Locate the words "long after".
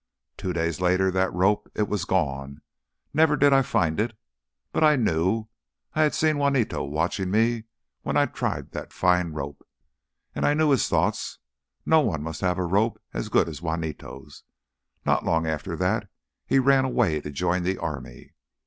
15.23-15.75